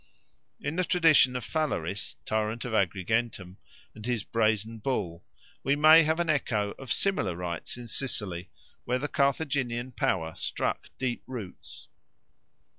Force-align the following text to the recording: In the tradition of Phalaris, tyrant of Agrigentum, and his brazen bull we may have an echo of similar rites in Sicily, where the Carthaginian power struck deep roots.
In 0.59 0.77
the 0.77 0.83
tradition 0.83 1.35
of 1.35 1.45
Phalaris, 1.45 2.15
tyrant 2.25 2.65
of 2.65 2.73
Agrigentum, 2.73 3.57
and 3.93 4.03
his 4.03 4.23
brazen 4.23 4.79
bull 4.79 5.23
we 5.63 5.75
may 5.75 6.01
have 6.01 6.19
an 6.19 6.27
echo 6.27 6.71
of 6.79 6.91
similar 6.91 7.35
rites 7.35 7.77
in 7.77 7.87
Sicily, 7.87 8.49
where 8.83 8.97
the 8.97 9.07
Carthaginian 9.07 9.91
power 9.91 10.33
struck 10.33 10.89
deep 10.97 11.21
roots. 11.27 11.87